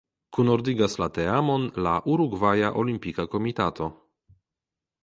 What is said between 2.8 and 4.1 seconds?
Olimpika Komitato.